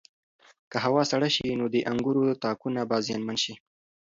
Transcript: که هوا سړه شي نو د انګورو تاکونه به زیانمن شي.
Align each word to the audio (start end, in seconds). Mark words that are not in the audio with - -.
که 0.71 0.77
هوا 0.85 1.01
سړه 1.11 1.29
شي 1.35 1.47
نو 1.59 1.65
د 1.73 1.75
انګورو 1.91 2.39
تاکونه 2.43 2.81
به 2.89 2.97
زیانمن 3.05 3.37
شي. 3.43 3.53